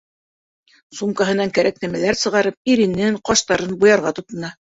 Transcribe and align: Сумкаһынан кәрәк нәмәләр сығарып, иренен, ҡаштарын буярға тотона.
Сумкаһынан 0.99 1.51
кәрәк 1.57 1.77
нәмәләр 1.83 2.17
сығарып, 2.23 2.57
иренен, 2.73 3.19
ҡаштарын 3.31 3.79
буярға 3.85 4.17
тотона. 4.21 4.51